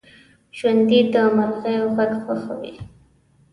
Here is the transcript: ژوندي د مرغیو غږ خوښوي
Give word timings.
ژوندي 0.57 0.99
د 1.13 1.15
مرغیو 1.35 1.85
غږ 1.95 2.11
خوښوي 2.23 2.73